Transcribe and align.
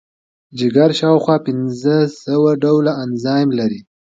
جگر 0.57 0.89
شاوخوا 0.99 1.35
پنځه 1.45 1.95
سوه 2.23 2.51
ډوله 2.61 2.93
انزایم 3.05 3.49
لري. 3.59 3.79